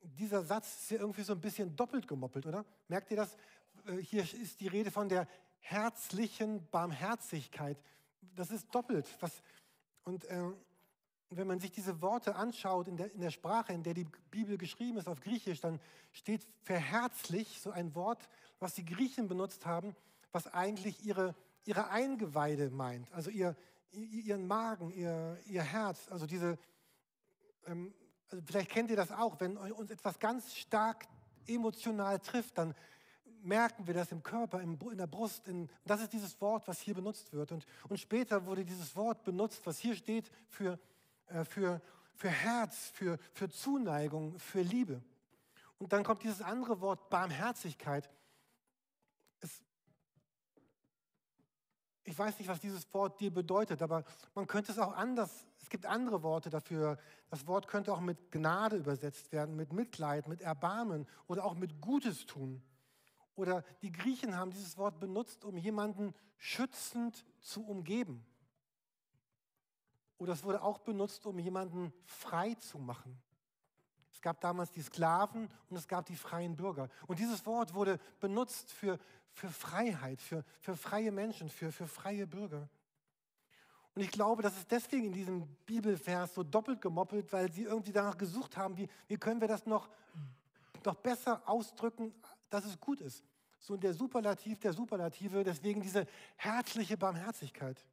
dieser 0.02 0.44
Satz 0.44 0.82
ist 0.82 0.92
ja 0.92 0.98
irgendwie 0.98 1.22
so 1.22 1.32
ein 1.32 1.40
bisschen 1.40 1.74
doppelt 1.74 2.06
gemoppelt, 2.06 2.48
oder? 2.48 2.66
Merkt 2.90 3.12
ihr 3.12 3.16
das? 3.16 3.38
Äh, 3.86 3.96
hier 4.00 4.24
ist 4.24 4.60
die 4.60 4.68
Rede 4.68 4.92
von 4.92 5.08
der 5.08 5.26
herzlichen 5.62 6.68
Barmherzigkeit. 6.70 7.82
Das 8.36 8.52
ist 8.52 8.68
doppelt. 8.76 9.08
Was, 9.22 9.42
und 10.04 10.26
äh, 10.26 10.52
wenn 11.30 11.48
man 11.48 11.62
sich 11.62 11.72
diese 11.72 12.02
Worte 12.02 12.36
anschaut 12.36 12.90
in 12.90 12.98
der, 12.98 13.10
in 13.14 13.22
der 13.22 13.32
Sprache, 13.32 13.72
in 13.72 13.84
der 13.84 13.94
die 13.94 14.08
Bibel 14.32 14.58
geschrieben 14.58 14.98
ist, 14.98 15.08
auf 15.08 15.22
Griechisch, 15.22 15.62
dann 15.62 15.80
steht 16.12 16.46
verherzlich 16.62 17.62
so 17.62 17.72
ein 17.72 17.96
Wort, 17.96 18.28
was 18.60 18.74
die 18.74 18.84
Griechen 18.84 19.30
benutzt 19.30 19.66
haben, 19.66 19.96
was 20.34 20.48
eigentlich 20.48 21.06
ihre, 21.06 21.34
ihre 21.66 21.90
Eingeweide 21.90 22.70
meint, 22.70 23.12
also 23.14 23.30
ihr, 23.30 23.56
ihren 23.92 24.48
Magen, 24.48 24.92
ihr, 24.92 25.40
ihr 25.46 25.62
Herz, 25.62 26.12
also 26.12 26.26
diese, 26.26 26.58
ähm, 27.68 27.94
also 28.30 28.44
vielleicht 28.46 28.72
kennt 28.72 28.90
ihr 28.90 28.96
das 28.96 29.12
auch, 29.12 29.40
wenn 29.40 29.58
uns 29.58 29.92
etwas 29.92 30.20
ganz 30.20 30.56
stark 30.56 31.06
emotional 31.48 32.20
trifft, 32.20 32.58
dann 32.58 32.74
merken 33.44 33.86
wir 33.86 33.94
das 33.94 34.12
im 34.12 34.24
Körper, 34.24 34.62
in 34.62 34.78
der 34.98 35.08
Brust. 35.08 35.48
In, 35.48 35.70
das 35.86 36.02
ist 36.02 36.14
dieses 36.14 36.40
Wort, 36.42 36.68
was 36.68 36.80
hier 36.80 36.94
benutzt 36.94 37.34
wird. 37.34 37.52
Und, 37.52 37.66
und 37.90 38.00
später 38.00 38.46
wurde 38.46 38.66
dieses 38.66 38.96
Wort 38.96 39.24
benutzt, 39.24 39.66
was 39.66 39.80
hier 39.80 39.96
steht 39.96 40.32
für, 40.48 40.80
äh, 41.28 41.44
für, 41.44 41.82
für 42.16 42.30
Herz, 42.30 42.90
für, 42.94 43.18
für 43.34 43.50
Zuneigung, 43.50 44.40
für 44.40 44.62
Liebe. 44.62 45.04
Und 45.78 45.92
dann 45.94 46.04
kommt 46.04 46.24
dieses 46.24 46.42
andere 46.42 46.80
Wort 46.80 47.10
Barmherzigkeit. 47.10 48.10
Ich 52.04 52.18
weiß 52.18 52.38
nicht, 52.40 52.48
was 52.48 52.60
dieses 52.60 52.92
Wort 52.94 53.20
dir 53.20 53.34
bedeutet, 53.34 53.82
aber 53.82 54.04
man 54.36 54.48
könnte 54.48 54.72
es 54.72 54.80
auch 54.80 54.94
anders, 54.94 55.46
es 55.62 55.70
gibt 55.70 55.86
andere 55.86 56.22
Worte 56.24 56.50
dafür. 56.50 56.98
Das 57.30 57.48
Wort 57.48 57.68
könnte 57.68 57.94
auch 57.94 58.02
mit 58.02 58.32
Gnade 58.32 58.76
übersetzt 58.76 59.32
werden, 59.32 59.56
mit 59.56 59.72
Mitleid, 59.72 60.28
mit 60.28 60.42
Erbarmen 60.42 61.08
oder 61.28 61.46
auch 61.46 61.56
mit 61.56 61.82
Gutes 61.82 62.26
tun. 62.26 62.62
Oder 63.36 63.64
die 63.82 63.92
Griechen 63.92 64.38
haben 64.38 64.52
dieses 64.52 64.78
Wort 64.78 65.00
benutzt, 65.00 65.46
um 65.46 65.58
jemanden 65.58 66.14
schützend 66.38 67.26
zu 67.40 67.66
umgeben. 67.66 68.26
Oder 70.18 70.34
es 70.34 70.44
wurde 70.44 70.62
auch 70.62 70.80
benutzt, 70.80 71.26
um 71.26 71.40
jemanden 71.40 71.94
frei 72.06 72.54
zu 72.56 72.78
machen. 72.78 73.20
Es 74.24 74.26
gab 74.26 74.40
damals 74.40 74.72
die 74.72 74.82
Sklaven 74.82 75.50
und 75.70 75.76
es 75.76 75.86
gab 75.86 76.06
die 76.06 76.16
freien 76.16 76.56
Bürger. 76.56 76.88
Und 77.08 77.20
dieses 77.20 77.46
Wort 77.46 77.74
wurde 77.74 78.00
benutzt 78.22 78.72
für, 78.72 78.98
für 79.34 79.50
Freiheit, 79.50 80.22
für, 80.22 80.46
für 80.62 80.78
freie 80.78 81.12
Menschen, 81.12 81.50
für, 81.50 81.74
für 81.74 81.88
freie 81.88 82.26
Bürger. 82.26 82.70
Und 83.94 84.02
ich 84.02 84.12
glaube, 84.12 84.42
das 84.42 84.56
ist 84.56 84.72
deswegen 84.72 85.08
in 85.08 85.12
diesem 85.12 85.46
Bibelvers 85.66 86.36
so 86.36 86.42
doppelt 86.42 86.80
gemoppelt, 86.80 87.34
weil 87.34 87.52
sie 87.52 87.64
irgendwie 87.64 87.92
danach 87.92 88.18
gesucht 88.18 88.56
haben, 88.56 88.78
wie, 88.78 88.88
wie 89.10 89.18
können 89.18 89.42
wir 89.42 89.50
das 89.50 89.66
noch, 89.66 89.90
noch 90.86 90.96
besser 90.96 91.42
ausdrücken, 91.46 92.14
dass 92.50 92.64
es 92.64 92.80
gut 92.80 93.02
ist. 93.02 93.26
So 93.60 93.76
der 93.76 93.94
Superlativ 93.94 94.58
der 94.58 94.72
Superlative, 94.72 95.44
deswegen 95.44 95.82
diese 95.82 96.08
herzliche 96.38 96.96
Barmherzigkeit. 96.96 97.86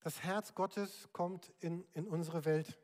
Das 0.00 0.20
Herz 0.24 0.52
Gottes 0.52 1.08
kommt 1.12 1.52
in, 1.60 1.86
in 1.94 2.08
unsere 2.08 2.44
Welt. 2.44 2.76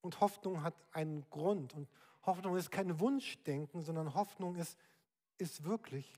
Und 0.00 0.20
Hoffnung 0.20 0.62
hat 0.62 0.74
einen 0.92 1.28
Grund. 1.30 1.74
Und 1.74 1.88
Hoffnung 2.24 2.56
ist 2.56 2.70
kein 2.70 3.00
Wunschdenken, 3.00 3.82
sondern 3.82 4.14
Hoffnung 4.14 4.56
ist, 4.56 4.78
ist 5.38 5.64
wirklich. 5.64 6.12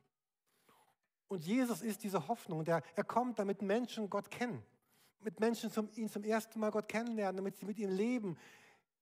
Und 1.29 1.45
Jesus 1.47 1.83
ist 1.83 2.03
diese 2.03 2.29
Hoffnung. 2.29 2.65
Der, 2.65 2.83
er 2.97 3.05
kommt, 3.05 3.39
damit 3.39 3.63
Menschen 3.63 4.11
Gott 4.11 4.31
kennen. 4.31 4.63
Mit 5.21 5.39
Menschen 5.39 5.71
zum, 5.71 5.89
ihn 5.95 6.09
zum 6.09 6.25
ersten 6.25 6.59
Mal 6.59 6.71
Gott 6.71 6.89
kennenlernen, 6.89 7.37
damit 7.37 7.57
sie 7.57 7.67
mit 7.67 7.79
ihm 7.79 7.91
leben, 7.91 8.37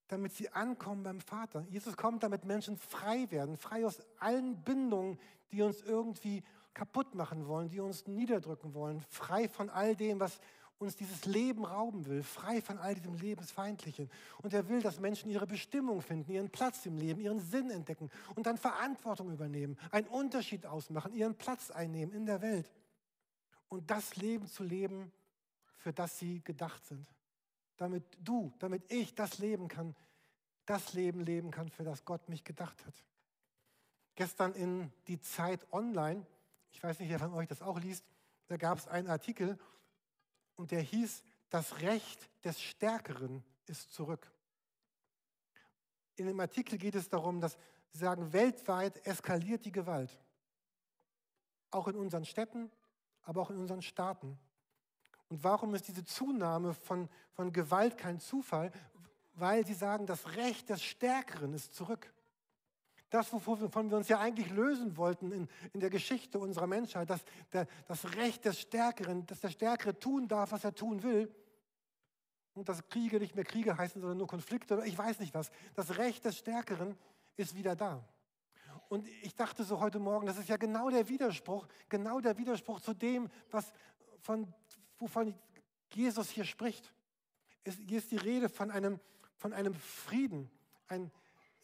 damit 0.08 0.32
sie 0.32 0.50
ankommen 0.50 1.02
beim 1.02 1.20
Vater. 1.20 1.64
Jesus 1.70 1.97
kommt, 1.97 2.23
damit 2.23 2.44
Menschen 2.44 2.76
frei 2.76 3.30
werden, 3.30 3.56
frei 3.56 3.87
aus 3.87 4.00
allen 4.18 4.62
Bindungen, 4.62 5.18
die 5.52 5.62
uns 5.62 5.82
irgendwie 5.82 6.42
kaputt 6.75 7.14
machen 7.14 7.47
wollen, 7.47 7.68
die 7.68 7.80
uns 7.80 8.06
niederdrücken 8.06 8.75
wollen, 8.75 9.00
frei 9.08 9.49
von 9.49 9.70
all 9.70 9.97
dem, 9.97 10.20
was 10.20 10.40
uns 10.78 10.97
dieses 10.97 11.25
Leben 11.25 11.64
rauben 11.64 12.06
will, 12.06 12.23
frei 12.23 12.62
von 12.62 12.78
all 12.78 12.94
diesem 12.94 13.14
Lebensfeindlichen. 13.14 14.11
Und 14.42 14.54
er 14.54 14.68
will, 14.68 14.80
dass 14.80 15.00
Menschen 15.00 15.30
ihre 15.30 15.47
Bestimmung 15.47 16.02
finden, 16.02 16.30
ihren 16.30 16.50
Platz 16.50 16.87
im 16.87 16.97
Leben, 16.97 17.20
ihren 17.20 17.40
Sinn 17.40 17.70
entdecken 17.70 18.11
und 18.37 18.47
dann 18.47 18.56
Verantwortung 18.56 19.32
übernehmen, 19.32 19.76
einen 19.90 20.06
Unterschied 20.06 20.66
ausmachen, 20.66 21.12
ihren 21.14 21.35
Platz 21.35 21.70
einnehmen 21.70 22.14
in 22.14 22.26
der 22.26 22.40
Welt. 22.40 22.70
Und 23.68 23.90
das 23.90 24.16
Leben 24.16 24.47
zu 24.47 24.62
leben, 24.62 25.12
für 25.76 25.92
das 25.92 26.18
sie 26.18 26.42
gedacht 26.42 26.85
sind 26.87 27.06
damit 27.78 28.04
du, 28.20 28.52
damit 28.58 28.90
ich 28.92 29.14
das 29.14 29.38
leben 29.38 29.68
kann, 29.68 29.94
das 30.66 30.92
Leben 30.92 31.20
leben 31.20 31.50
kann, 31.50 31.70
für 31.70 31.85
das 31.85 32.04
Gott 32.04 32.28
mich 32.28 32.44
gedacht 32.44 32.85
hat. 32.85 32.94
Gestern 34.16 34.52
in 34.54 34.92
die 35.06 35.20
Zeit 35.20 35.66
online, 35.73 36.26
ich 36.73 36.82
weiß 36.82 36.99
nicht, 36.99 37.08
wer 37.08 37.20
von 37.20 37.32
euch 37.32 37.49
das 37.49 37.62
auch 37.62 37.80
liest, 37.80 38.04
da 38.49 38.56
gab 38.56 38.78
es 38.78 38.88
einen 38.88 39.08
Artikel 39.08 39.58
und 40.58 40.72
der 40.72 40.82
hieß, 40.82 41.22
das 41.50 41.80
Recht 41.80 42.28
des 42.44 42.60
Stärkeren 42.60 43.42
ist 43.66 43.92
zurück. 43.92 44.30
In 46.16 46.26
dem 46.26 46.38
Artikel 46.40 46.78
geht 46.78 46.96
es 46.96 47.08
darum, 47.08 47.40
dass 47.40 47.56
sie 47.92 47.98
sagen, 47.98 48.32
weltweit 48.32 49.06
eskaliert 49.06 49.64
die 49.64 49.72
Gewalt. 49.72 50.10
Auch 51.70 51.86
in 51.86 51.94
unseren 51.94 52.24
Städten, 52.24 52.70
aber 53.22 53.40
auch 53.40 53.50
in 53.50 53.58
unseren 53.58 53.82
Staaten. 53.82 54.36
Und 55.28 55.44
warum 55.44 55.74
ist 55.74 55.86
diese 55.86 56.04
Zunahme 56.04 56.74
von, 56.74 57.08
von 57.32 57.52
Gewalt 57.52 57.96
kein 57.96 58.18
Zufall? 58.18 58.72
Weil 59.34 59.64
sie 59.64 59.74
sagen, 59.74 60.06
das 60.06 60.34
Recht 60.34 60.70
des 60.70 60.82
Stärkeren 60.82 61.52
ist 61.52 61.74
zurück. 61.74 62.12
Das, 63.10 63.32
wovon 63.32 63.90
wir 63.90 63.96
uns 63.96 64.08
ja 64.08 64.20
eigentlich 64.20 64.50
lösen 64.50 64.96
wollten 64.96 65.32
in, 65.32 65.48
in 65.72 65.80
der 65.80 65.90
Geschichte 65.90 66.38
unserer 66.38 66.66
Menschheit, 66.66 67.08
dass 67.08 67.24
der, 67.52 67.66
das 67.86 68.16
Recht 68.16 68.44
des 68.44 68.60
Stärkeren, 68.60 69.26
dass 69.26 69.40
der 69.40 69.48
Stärkere 69.48 69.98
tun 69.98 70.28
darf, 70.28 70.52
was 70.52 70.64
er 70.64 70.74
tun 70.74 71.02
will. 71.02 71.34
Und 72.54 72.68
dass 72.68 72.86
Kriege 72.88 73.18
nicht 73.18 73.34
mehr 73.34 73.44
Kriege 73.44 73.78
heißen, 73.78 74.00
sondern 74.00 74.18
nur 74.18 74.26
Konflikte 74.26 74.74
oder 74.74 74.84
ich 74.84 74.98
weiß 74.98 75.20
nicht 75.20 75.32
was. 75.32 75.50
Das 75.74 75.96
Recht 75.96 76.24
des 76.24 76.38
Stärkeren 76.38 76.98
ist 77.36 77.54
wieder 77.54 77.76
da. 77.76 78.04
Und 78.88 79.06
ich 79.22 79.34
dachte 79.34 79.64
so 79.64 79.80
heute 79.80 79.98
Morgen, 79.98 80.26
das 80.26 80.38
ist 80.38 80.48
ja 80.48 80.56
genau 80.56 80.90
der 80.90 81.08
Widerspruch, 81.08 81.66
genau 81.88 82.20
der 82.20 82.36
Widerspruch 82.36 82.80
zu 82.80 82.94
dem, 82.94 83.30
was 83.50 83.72
von 84.20 84.52
wovon 84.98 85.34
Jesus 85.94 86.30
hier 86.30 86.44
spricht. 86.44 86.92
hier 87.64 87.98
ist 87.98 88.10
die 88.10 88.16
Rede 88.16 88.48
von 88.48 88.70
einem, 88.70 89.00
von 89.36 89.52
einem 89.52 89.74
Frieden. 89.74 90.50
Ein, 90.88 91.10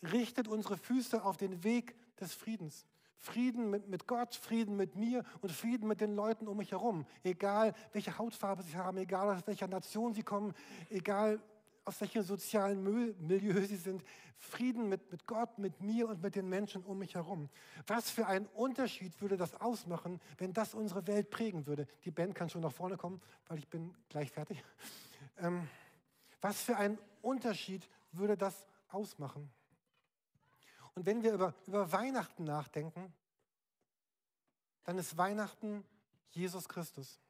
richtet 0.07 0.49
unsere 0.49 0.77
Füße 0.77 1.25
auf 1.25 1.37
den 1.37 1.65
Weg 1.65 1.95
des 2.19 2.33
Friedens. 2.33 2.87
Frieden 3.19 3.71
mit, 3.71 3.89
mit 3.89 4.07
Gott, 4.07 4.35
Frieden 4.35 4.77
mit 4.77 4.97
mir 4.97 5.25
und 5.41 5.51
Frieden 5.51 5.89
mit 5.89 6.01
den 6.01 6.15
Leuten 6.15 6.47
um 6.47 6.59
mich 6.59 6.73
herum. 6.73 7.07
Egal, 7.23 7.73
welche 7.93 8.19
Hautfarbe 8.19 8.63
sie 8.63 8.77
haben, 8.77 8.99
egal 8.99 9.35
aus 9.35 9.47
welcher 9.47 9.67
Nation 9.67 10.13
sie 10.13 10.23
kommen, 10.23 10.53
egal 10.91 11.41
aus 11.87 12.01
welchem 12.01 12.23
sozialen 12.23 12.83
Milieu 13.27 13.61
sie 13.63 13.77
sind. 13.77 14.03
Frieden 14.37 14.89
mit, 14.89 15.11
mit 15.11 15.27
Gott, 15.27 15.59
mit 15.59 15.81
mir 15.81 16.09
und 16.09 16.23
mit 16.23 16.35
den 16.35 16.49
Menschen 16.49 16.83
um 16.85 16.99
mich 16.99 17.15
herum. 17.15 17.49
Was 17.87 18.11
für 18.11 18.27
einen 18.27 18.47
Unterschied 18.47 19.21
würde 19.21 19.37
das 19.37 19.59
ausmachen, 19.61 20.21
wenn 20.39 20.53
das 20.53 20.75
unsere 20.75 21.07
Welt 21.07 21.31
prägen 21.31 21.67
würde? 21.67 21.87
Die 22.05 22.11
Band 22.11 22.35
kann 22.35 22.51
schon 22.51 22.63
nach 22.63 22.73
vorne 22.73 22.97
kommen, 22.97 23.23
weil 23.49 23.59
ich 23.59 23.69
bin 23.69 23.95
gleich 24.09 24.31
fertig. 24.31 24.63
Ähm, 25.39 25.69
was 26.41 26.61
für 26.61 26.77
einen 26.77 26.99
Unterschied 27.23 27.89
würde 28.13 28.37
das 28.37 28.67
ausmachen? 28.89 29.51
Und 30.95 31.07
wenn 31.07 31.23
wir 31.23 31.33
über, 31.33 31.55
über 31.67 31.91
Weihnachten 31.91 32.45
nachdenken, 32.45 33.13
dann 34.85 34.99
ist 34.99 35.17
Weihnachten 35.17 35.85
Jesus 36.31 36.69
Christus. 36.69 37.21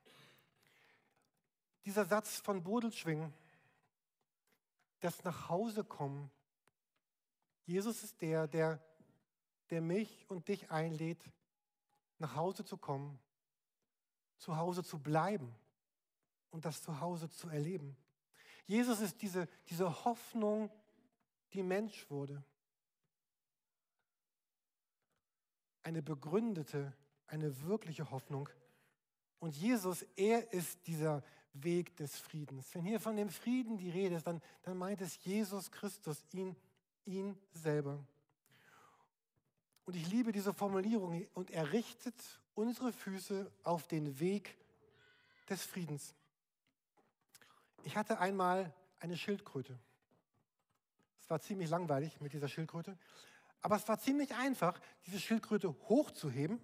Dieser 1.84 2.04
Satz 2.04 2.38
von 2.38 2.62
Bodelschwingen, 2.62 3.32
das 5.00 5.22
nach 5.24 5.48
Hause 5.48 5.84
kommen. 5.84 6.30
Jesus 7.66 8.02
ist 8.02 8.20
der, 8.22 8.48
der, 8.48 8.82
der 9.70 9.80
mich 9.80 10.24
und 10.28 10.48
dich 10.48 10.70
einlädt, 10.70 11.22
nach 12.18 12.36
Hause 12.36 12.64
zu 12.64 12.76
kommen, 12.76 13.18
zu 14.38 14.56
Hause 14.56 14.82
zu 14.82 14.98
bleiben 14.98 15.54
und 16.50 16.64
das 16.64 16.82
Zuhause 16.82 17.28
zu 17.30 17.48
erleben. 17.48 17.96
Jesus 18.66 19.00
ist 19.00 19.20
diese, 19.20 19.46
diese 19.68 20.04
Hoffnung, 20.04 20.70
die 21.52 21.62
Mensch 21.62 22.08
wurde. 22.10 22.42
Eine 25.84 26.02
begründete, 26.02 26.92
eine 27.28 27.62
wirkliche 27.62 28.10
Hoffnung. 28.10 28.48
Und 29.38 29.54
Jesus, 29.54 30.02
er 30.16 30.52
ist 30.52 30.84
dieser 30.88 31.22
Weg 31.52 31.96
des 31.96 32.18
Friedens. 32.18 32.74
Wenn 32.74 32.84
hier 32.84 32.98
von 32.98 33.14
dem 33.14 33.30
Frieden 33.30 33.78
die 33.78 33.90
Rede 33.90 34.16
ist, 34.16 34.26
dann, 34.26 34.42
dann 34.62 34.76
meint 34.76 35.00
es 35.00 35.22
Jesus 35.24 35.70
Christus, 35.70 36.24
ihn, 36.32 36.56
ihn 37.04 37.38
selber. 37.52 38.04
Und 39.84 39.94
ich 39.94 40.10
liebe 40.10 40.32
diese 40.32 40.52
Formulierung. 40.52 41.26
Und 41.34 41.50
er 41.50 41.72
richtet 41.72 42.14
unsere 42.54 42.92
Füße 42.92 43.50
auf 43.62 43.86
den 43.86 44.18
Weg 44.18 44.56
des 45.48 45.62
Friedens. 45.62 46.14
Ich 47.84 47.96
hatte 47.96 48.18
einmal 48.18 48.72
eine 48.98 49.16
Schildkröte. 49.16 49.78
Es 51.20 51.30
war 51.30 51.40
ziemlich 51.40 51.68
langweilig 51.68 52.20
mit 52.20 52.32
dieser 52.32 52.48
Schildkröte. 52.48 52.98
Aber 53.64 53.76
es 53.76 53.88
war 53.88 53.98
ziemlich 53.98 54.34
einfach, 54.34 54.78
diese 55.06 55.18
Schildkröte 55.18 55.74
hochzuheben 55.88 56.60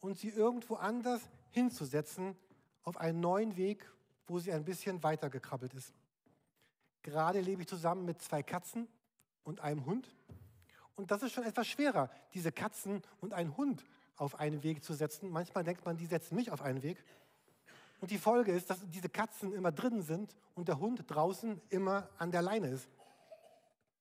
und 0.00 0.18
sie 0.18 0.28
irgendwo 0.28 0.74
anders 0.74 1.22
hinzusetzen 1.48 2.36
auf 2.82 2.98
einen 2.98 3.20
neuen 3.20 3.56
Weg, 3.56 3.90
wo 4.26 4.38
sie 4.38 4.52
ein 4.52 4.66
bisschen 4.66 5.02
weiter 5.02 5.30
gekrabbelt 5.30 5.72
ist. 5.72 5.94
Gerade 7.02 7.40
lebe 7.40 7.62
ich 7.62 7.68
zusammen 7.68 8.04
mit 8.04 8.20
zwei 8.20 8.42
Katzen 8.42 8.86
und 9.44 9.60
einem 9.60 9.86
Hund. 9.86 10.14
Und 10.94 11.10
das 11.10 11.22
ist 11.22 11.32
schon 11.32 11.44
etwas 11.44 11.66
schwerer, 11.66 12.10
diese 12.34 12.52
Katzen 12.52 13.00
und 13.22 13.32
einen 13.32 13.56
Hund 13.56 13.82
auf 14.16 14.38
einen 14.38 14.62
Weg 14.62 14.84
zu 14.84 14.92
setzen. 14.92 15.30
Manchmal 15.30 15.64
denkt 15.64 15.86
man, 15.86 15.96
die 15.96 16.04
setzen 16.04 16.34
mich 16.34 16.50
auf 16.50 16.60
einen 16.60 16.82
Weg. 16.82 17.02
Und 18.02 18.10
die 18.10 18.18
Folge 18.18 18.52
ist, 18.52 18.68
dass 18.68 18.80
diese 18.90 19.08
Katzen 19.08 19.54
immer 19.54 19.72
drinnen 19.72 20.02
sind 20.02 20.36
und 20.54 20.68
der 20.68 20.80
Hund 20.80 21.02
draußen 21.06 21.62
immer 21.70 22.10
an 22.18 22.30
der 22.30 22.42
Leine 22.42 22.68
ist. 22.68 22.90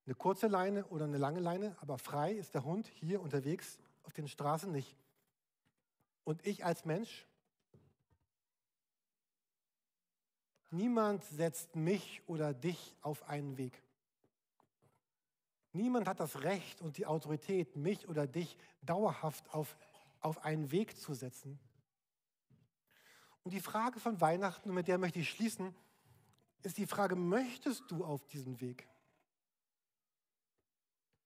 Eine 0.06 0.16
kurze 0.16 0.48
Leine 0.48 0.86
oder 0.88 1.06
eine 1.06 1.18
lange 1.18 1.40
Leine, 1.40 1.76
aber 1.82 1.98
frei 1.98 2.34
ist 2.34 2.54
der 2.54 2.64
Hund 2.64 2.88
hier 2.88 3.22
unterwegs 3.22 3.78
auf 4.04 4.14
den 4.14 4.28
Straßen 4.28 4.72
nicht. 4.72 4.96
Und 6.24 6.46
ich 6.46 6.66
als 6.66 6.86
Mensch, 6.86 7.28
niemand 10.72 11.24
setzt 11.24 11.76
mich 11.76 12.22
oder 12.28 12.54
dich 12.54 12.96
auf 13.02 13.28
einen 13.30 13.58
Weg. 13.58 13.82
Niemand 15.72 16.08
hat 16.08 16.20
das 16.20 16.42
Recht 16.42 16.82
und 16.82 16.98
die 16.98 17.06
Autorität, 17.06 17.76
mich 17.76 18.08
oder 18.08 18.26
dich 18.26 18.58
dauerhaft 18.82 19.54
auf, 19.54 19.78
auf 20.20 20.44
einen 20.44 20.72
Weg 20.72 20.98
zu 20.98 21.14
setzen. 21.14 21.60
Und 23.44 23.54
die 23.54 23.60
Frage 23.60 24.00
von 24.00 24.20
Weihnachten, 24.20 24.70
und 24.70 24.76
mit 24.76 24.88
der 24.88 24.98
möchte 24.98 25.20
ich 25.20 25.30
schließen, 25.30 25.76
ist 26.64 26.78
die 26.78 26.88
Frage, 26.88 27.16
möchtest 27.16 27.90
du 27.90 28.04
auf 28.04 28.28
diesen 28.28 28.60
Weg? 28.60 28.88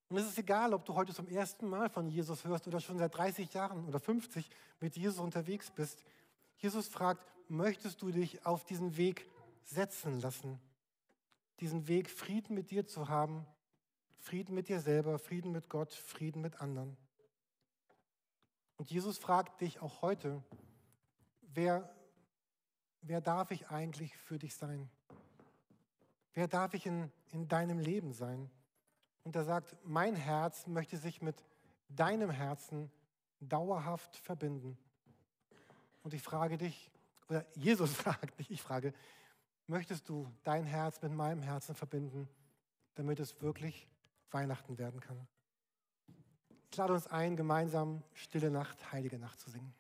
Und 0.10 0.18
es 0.18 0.28
ist 0.28 0.38
egal, 0.38 0.74
ob 0.74 0.86
du 0.86 0.94
heute 0.96 1.14
zum 1.14 1.28
ersten 1.28 1.68
Mal 1.68 1.90
von 1.90 2.08
Jesus 2.10 2.44
hörst 2.44 2.68
oder 2.68 2.80
schon 2.80 2.98
seit 2.98 3.16
30 3.16 3.54
Jahren 3.54 3.88
oder 3.88 4.00
50 4.00 4.50
mit 4.80 4.96
Jesus 4.96 5.20
unterwegs 5.20 5.72
bist. 5.72 6.04
Jesus 6.58 6.88
fragt, 6.88 7.26
möchtest 7.48 8.02
du 8.02 8.12
dich 8.12 8.46
auf 8.46 8.64
diesen 8.66 8.98
Weg 8.98 9.30
setzen 9.64 10.20
lassen? 10.22 10.60
Diesen 11.60 11.88
Weg, 11.88 12.10
Frieden 12.10 12.56
mit 12.56 12.72
dir 12.72 12.86
zu 12.86 13.10
haben, 13.10 13.46
Frieden 14.20 14.54
mit 14.54 14.70
dir 14.70 14.80
selber, 14.80 15.20
Frieden 15.20 15.52
mit 15.52 15.70
Gott, 15.70 15.94
Frieden 15.94 16.42
mit 16.42 16.62
anderen. 16.62 16.98
Und 18.78 18.92
Jesus 18.92 19.18
fragt 19.18 19.62
dich 19.62 19.82
auch 19.82 20.02
heute, 20.02 20.44
wer 21.42 21.90
wer 23.04 23.22
darf 23.22 23.52
ich 23.52 23.70
eigentlich 23.70 24.16
für 24.18 24.40
dich 24.40 24.56
sein? 24.56 24.90
Wer 26.34 26.48
darf 26.48 26.74
ich 26.74 26.86
in, 26.86 27.12
in 27.32 27.48
deinem 27.48 27.80
Leben 27.80 28.14
sein? 28.14 28.50
Und 29.24 29.36
er 29.36 29.44
sagt, 29.44 29.76
mein 29.84 30.16
Herz 30.16 30.68
möchte 30.68 30.98
sich 30.98 31.22
mit 31.22 31.44
deinem 31.90 32.30
Herzen 32.30 32.92
dauerhaft 33.40 34.18
verbinden. 34.18 34.78
Und 36.04 36.14
ich 36.14 36.22
frage 36.22 36.58
dich, 36.58 36.92
oder 37.30 37.46
Jesus 37.56 37.94
fragt 37.94 38.40
dich, 38.40 38.52
ich 38.52 38.62
frage, 38.62 38.94
möchtest 39.68 40.10
du 40.10 40.32
dein 40.44 40.66
Herz 40.66 41.02
mit 41.02 41.14
meinem 41.14 41.42
Herzen 41.42 41.76
verbinden, 41.76 42.28
damit 42.96 43.20
es 43.20 43.42
wirklich 43.42 43.88
Weihnachten 44.32 44.78
werden 44.78 45.00
kann? 45.00 45.28
Ich 46.70 46.78
lade 46.78 46.94
uns 46.94 47.08
ein, 47.08 47.36
gemeinsam 47.36 48.04
Stille 48.14 48.50
Nacht, 48.50 48.92
Heilige 48.92 49.20
Nacht 49.20 49.40
zu 49.40 49.50
singen. 49.50 49.74